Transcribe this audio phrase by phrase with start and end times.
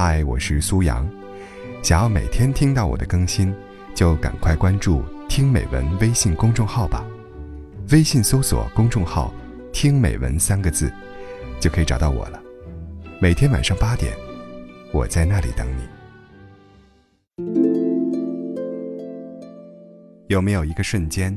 [0.00, 1.04] 嗨，我是苏阳。
[1.82, 3.52] 想要每天听到我的更新，
[3.96, 7.04] 就赶快关注“听美文”微信公众号吧。
[7.90, 9.34] 微信搜索公众号
[9.74, 10.88] “听美文”三个字，
[11.58, 12.40] 就可以找到我了。
[13.20, 14.16] 每天晚上八点，
[14.92, 15.82] 我在那里等你。
[20.28, 21.36] 有没有一个瞬间，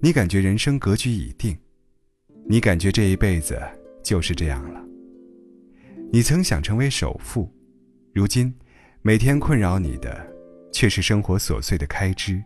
[0.00, 1.58] 你感觉人生格局已定？
[2.48, 3.60] 你感觉这一辈子
[4.04, 4.80] 就是这样了？
[6.12, 7.52] 你曾想成为首富？
[8.18, 8.52] 如今，
[9.00, 10.26] 每天困扰你的
[10.72, 12.42] 却是生活琐碎的开支，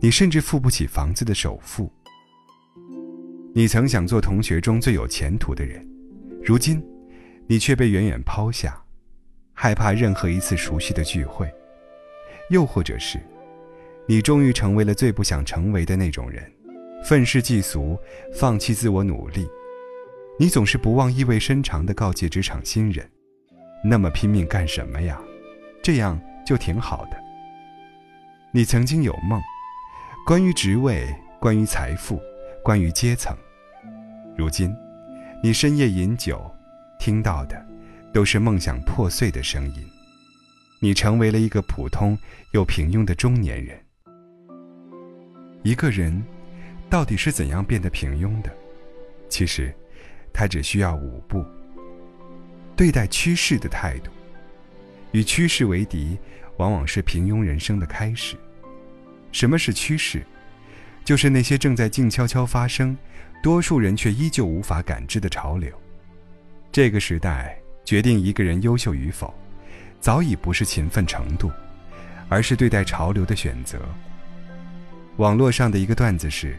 [0.00, 1.88] 你甚至付不起房子的首付。
[3.54, 5.88] 你曾想做同学中最有前途的人，
[6.42, 6.84] 如今，
[7.46, 8.76] 你却被远远抛下，
[9.52, 11.48] 害怕任何一次熟悉的聚会。
[12.50, 13.20] 又或者是，
[14.08, 16.42] 你终于成为了最不想成为的那种人，
[17.04, 17.96] 愤世嫉俗，
[18.34, 19.46] 放弃自我努力。
[20.40, 23.08] 你总是不忘意味深长地告诫职场新人。
[23.84, 25.20] 那么拼命干什么呀？
[25.82, 27.16] 这样就挺好的。
[28.52, 29.40] 你曾经有梦，
[30.24, 32.20] 关于职位，关于财富，
[32.62, 33.36] 关于阶层。
[34.36, 34.74] 如今，
[35.42, 36.48] 你深夜饮酒，
[36.98, 37.66] 听到的
[38.12, 39.84] 都是梦想破碎的声音。
[40.80, 42.16] 你成为了一个普通
[42.52, 43.78] 又平庸的中年人。
[45.62, 46.22] 一个人
[46.88, 48.50] 到底是怎样变得平庸的？
[49.28, 49.74] 其实，
[50.32, 51.44] 他只需要五步。
[52.76, 54.10] 对待趋势的态度，
[55.12, 56.18] 与趋势为敌，
[56.56, 58.36] 往往是平庸人生的开始。
[59.30, 60.22] 什么是趋势？
[61.04, 62.96] 就是那些正在静悄悄发生，
[63.42, 65.70] 多数人却依旧无法感知的潮流。
[66.70, 69.34] 这个时代决定一个人优秀与否，
[70.00, 71.50] 早已不是勤奋程度，
[72.28, 73.78] 而是对待潮流的选择。
[75.16, 76.56] 网络上的一个段子是：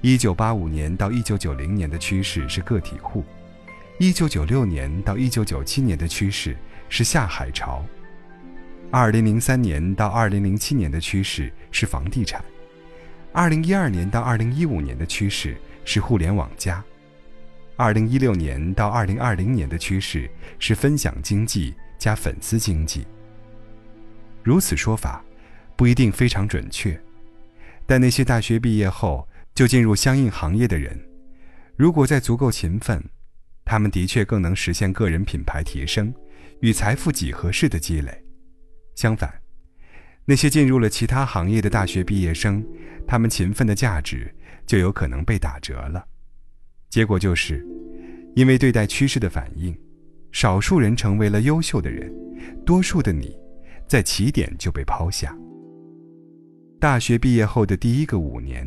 [0.00, 3.24] 一九八五年到一九九零年的趋势是个体户。
[4.00, 6.56] 一九九六年到一九九七年的趋势
[6.88, 7.84] 是下海潮，
[8.92, 12.40] 二零零三年到二零零七年的趋势是房地产，
[13.32, 16.82] 二零一二年到二零一五年的趋势是互联网加，
[17.76, 23.04] 二零一六年到二零二零年的趋势是分享经济加粉丝经济。
[24.44, 25.24] 如此说法
[25.74, 26.96] 不一定非常准确，
[27.84, 30.96] 但那些大学毕业后就进入相应行业的人，
[31.74, 33.02] 如果在足够勤奋。
[33.68, 36.10] 他们的确更能实现个人品牌提升
[36.62, 38.24] 与财富几何式的积累。
[38.94, 39.30] 相反，
[40.24, 42.64] 那些进入了其他行业的大学毕业生，
[43.06, 44.34] 他们勤奋的价值
[44.66, 46.02] 就有可能被打折了。
[46.88, 47.62] 结果就是，
[48.34, 49.76] 因为对待趋势的反应，
[50.32, 52.10] 少数人成为了优秀的人，
[52.64, 53.38] 多数的你，
[53.86, 55.36] 在起点就被抛下。
[56.80, 58.66] 大学毕业后的第一个五年，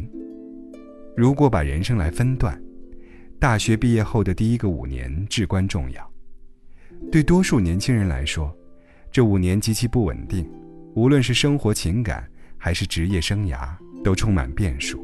[1.18, 2.62] 如果把人生来分段。
[3.42, 6.12] 大学毕业后的第一个五年至关重要，
[7.12, 8.56] 对多数年轻人来说，
[9.12, 10.48] 这五年极其不稳定，
[10.94, 13.70] 无论是生活、情感还是职业生涯，
[14.04, 15.04] 都充满变数，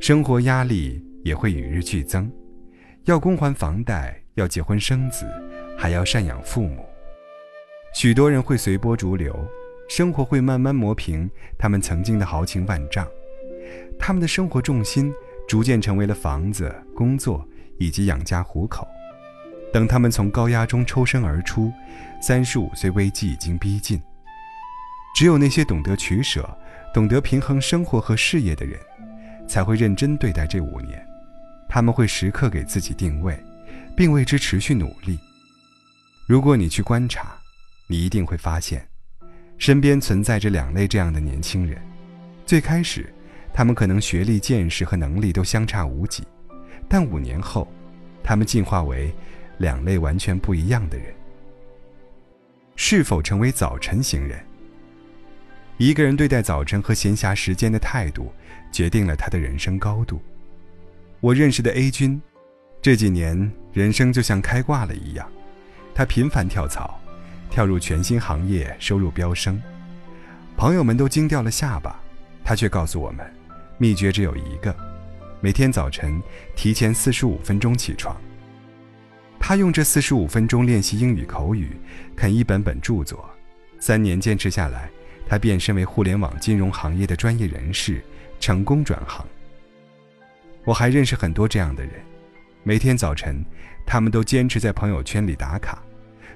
[0.00, 2.32] 生活压力也会与日俱增，
[3.04, 5.26] 要供还房贷，要结婚生子，
[5.76, 6.82] 还要赡养父母。
[7.92, 9.38] 许多人会随波逐流，
[9.90, 13.06] 生活会慢慢磨平他们曾经的豪情万丈，
[13.98, 15.12] 他们的生活重心。
[15.48, 17.46] 逐渐成为了房子、工作
[17.78, 18.86] 以及养家糊口。
[19.72, 21.72] 等他们从高压中抽身而出，
[22.20, 24.00] 三十五岁危机已经逼近。
[25.14, 26.48] 只有那些懂得取舍、
[26.92, 28.78] 懂得平衡生活和事业的人，
[29.48, 31.02] 才会认真对待这五年。
[31.68, 33.38] 他们会时刻给自己定位，
[33.96, 35.18] 并为之持续努力。
[36.26, 37.34] 如果你去观察，
[37.86, 38.86] 你一定会发现，
[39.58, 41.80] 身边存在着两类这样的年轻人。
[42.44, 43.12] 最开始。
[43.54, 46.24] 他们可能学历、见识和能力都相差无几，
[46.88, 47.70] 但五年后，
[48.22, 49.12] 他们进化为
[49.58, 51.14] 两类完全不一样的人。
[52.76, 54.42] 是否成为早晨型人？
[55.76, 58.32] 一个人对待早晨和闲暇时间的态度，
[58.72, 60.20] 决定了他的人生高度。
[61.20, 62.20] 我认识的 A 君，
[62.80, 65.30] 这几年人生就像开挂了一样，
[65.94, 66.98] 他频繁跳槽，
[67.50, 69.60] 跳入全新行业，收入飙升，
[70.56, 72.00] 朋友们都惊掉了下巴，
[72.42, 73.30] 他却告诉我们。
[73.78, 74.74] 秘诀只有一个：
[75.40, 76.22] 每天早晨
[76.54, 78.16] 提前四十五分钟起床。
[79.40, 81.76] 他用这四十五分钟练习英语口语，
[82.14, 83.28] 啃一本本著作。
[83.80, 84.88] 三年坚持下来，
[85.26, 88.00] 他变身为互联网金融行业的专业人士，
[88.38, 89.26] 成功转行。
[90.64, 91.94] 我还认识很多这样的人，
[92.62, 93.44] 每天早晨，
[93.84, 95.82] 他们都坚持在朋友圈里打卡，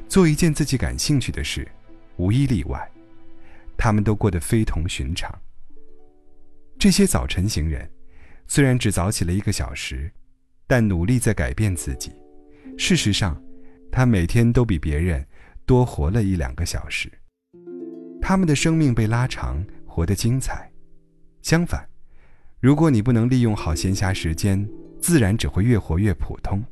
[0.09, 1.69] 做一件自己感兴趣的事，
[2.17, 2.91] 无一例外，
[3.77, 5.33] 他们都过得非同寻常。
[6.87, 7.91] 这些早晨行人，
[8.47, 10.09] 虽然只早起了一个小时，
[10.69, 12.13] 但努力在改变自己。
[12.79, 13.43] 事实上，
[13.91, 15.27] 他每天都比别人
[15.65, 17.11] 多活了一两个小时。
[18.23, 20.71] 他们的生命被拉长，活得精彩。
[21.43, 21.85] 相反，
[22.61, 24.65] 如果你不能利用好闲暇时间，
[25.01, 26.63] 自然只会越活越普通。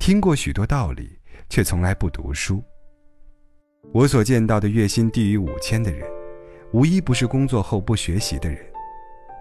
[0.00, 1.16] 听过许多道理，
[1.48, 2.60] 却从来不读书。
[3.92, 6.04] 我所见到的月薪低于五千的人，
[6.74, 8.58] 无一不是工作后不学习的人。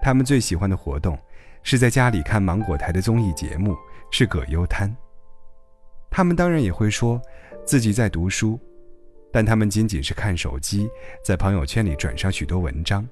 [0.03, 1.17] 他们最喜欢的活动，
[1.63, 3.75] 是在家里看芒果台的综艺节目，
[4.11, 4.95] 是葛优瘫。
[6.11, 7.19] 他们当然也会说
[7.65, 8.59] 自己在读书，
[9.31, 10.87] 但他们仅仅是看手机，
[11.25, 13.03] 在朋友圈里转上许多文章，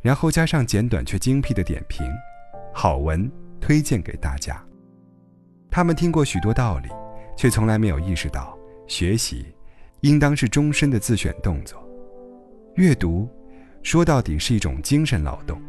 [0.00, 2.04] 然后加上简短却精辟的点评，
[2.74, 3.30] 好文
[3.60, 4.60] 推荐给大家。
[5.70, 6.88] 他们听过许多道理，
[7.36, 9.46] 却从来没有意识到学习。
[10.00, 11.80] 应当是终身的自选动作。
[12.74, 13.30] 阅读，
[13.82, 15.60] 说到底是一种精神劳动，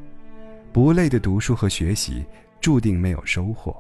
[0.72, 2.24] 不累的读书和学习，
[2.62, 3.76] 注定没有收获。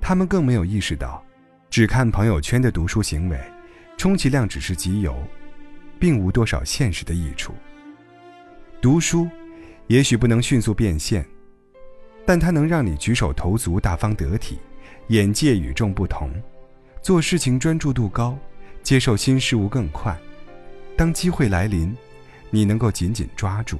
[0.00, 1.22] 他们更没有意识到，
[1.68, 3.38] 只看朋友圈的读书行为，
[3.96, 5.14] 充其量只是集邮，
[5.98, 7.52] 并无多少现实的益处。
[8.80, 9.28] 读书，
[9.88, 11.26] 也许不能迅速变现，
[12.24, 14.58] 但它能让你举手投足大方得体，
[15.08, 16.30] 眼界与众不同，
[17.02, 18.36] 做事情专注度高。
[18.80, 20.16] 接受新事物更快，
[20.96, 21.94] 当机会来临，
[22.50, 23.78] 你能够紧紧抓住。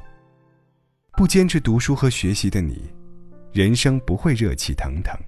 [1.13, 2.93] 不坚持读书和学习的你，
[3.53, 5.19] 人生不会热气腾腾。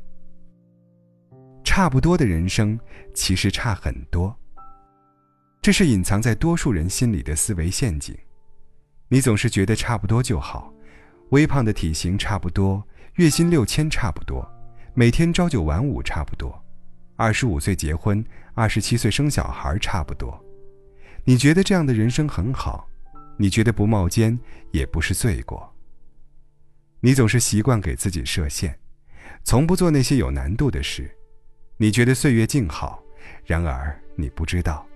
[1.65, 2.79] 差不多的人生，
[3.15, 4.37] 其实差很多。
[5.63, 8.17] 这是隐藏在多数人心里的思维陷阱。
[9.09, 10.73] 你总是觉得差不多就好，
[11.31, 12.83] 微胖的体型差不多，
[13.15, 14.49] 月薪六千差不多，
[14.95, 16.57] 每天朝九晚五差不多。
[17.17, 20.43] 二十五岁结婚，二十七岁生小孩，差不多。
[21.25, 22.89] 你觉得这样的人生很好？
[23.41, 24.39] 你觉得不冒尖
[24.71, 25.75] 也不是罪过？
[27.01, 28.79] 你总是习惯给自己设限，
[29.45, 31.11] 从不做那些有难度的事。
[31.79, 33.03] 你觉得岁月静好，
[33.47, 34.87] 然而你不知道，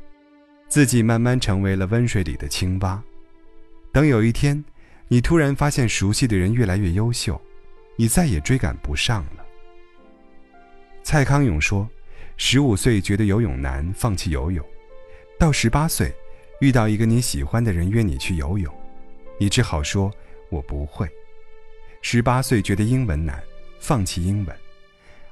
[0.69, 3.03] 自己慢慢成为了温水里的青蛙。
[3.91, 4.63] 等有一天，
[5.09, 7.41] 你突然发现熟悉的人越来越优秀，
[7.97, 9.45] 你再也追赶不上了。
[11.03, 11.89] 蔡康永说。
[12.37, 14.61] 十五岁觉得游泳难，放弃游泳；
[15.39, 16.13] 到十八岁，
[16.61, 18.73] 遇到一个你喜欢的人约你去游泳，
[19.39, 20.11] 你只好说
[20.51, 21.09] “我不会”。
[22.01, 23.43] 十八岁觉得英文难，
[23.81, 24.57] 放弃英文；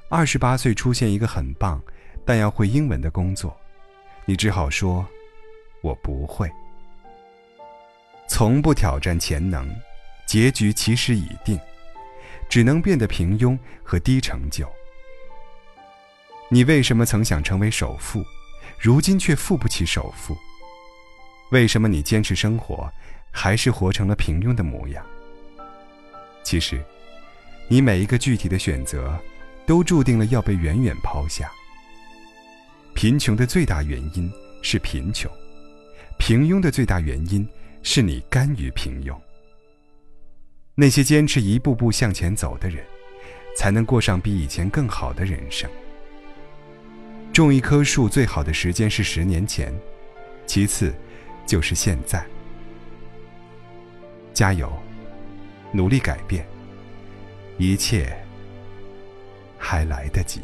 [0.09, 1.81] 二十八岁出现一个很棒
[2.25, 3.55] 但要会英文的工作，
[4.25, 5.05] 你只好说
[5.81, 6.51] “我不会”。
[8.27, 9.69] 从不挑战潜能，
[10.27, 11.59] 结局其实已定，
[12.49, 14.67] 只能变得平庸和低成就。
[16.49, 18.23] 你为什么曾想成为首富，
[18.79, 20.35] 如今却付不起首付？
[21.53, 22.91] 为什么你坚持生活，
[23.29, 25.05] 还是活成了平庸的模样？
[26.41, 26.83] 其实，
[27.67, 29.15] 你每一个具体的选择，
[29.67, 31.51] 都注定了要被远远抛下。
[32.95, 34.31] 贫穷的最大原因
[34.63, 35.31] 是贫穷，
[36.17, 37.47] 平庸的最大原因
[37.83, 39.15] 是你甘于平庸。
[40.73, 42.83] 那些坚持一步步向前走的人，
[43.55, 45.69] 才能过上比以前更好的人生。
[47.31, 49.71] 种一棵树最好的时间是十年前，
[50.47, 50.91] 其次
[51.45, 52.25] 就是现在。
[54.33, 54.71] 加油，
[55.71, 56.45] 努力改变，
[57.57, 58.15] 一切
[59.57, 60.41] 还来得及。